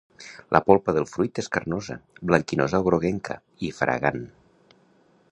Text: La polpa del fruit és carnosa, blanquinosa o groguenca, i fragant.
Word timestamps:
La 0.55 0.59
polpa 0.67 0.93
del 0.97 1.05
fruit 1.09 1.41
és 1.41 1.49
carnosa, 1.57 1.97
blanquinosa 2.31 2.79
o 2.83 2.85
groguenca, 2.87 3.35
i 3.67 3.69
fragant. 3.83 4.21